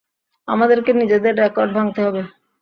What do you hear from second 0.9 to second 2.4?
নিজেদের রেকর্ড ভাঙতে হবে।